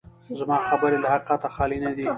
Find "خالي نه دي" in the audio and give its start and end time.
1.55-2.05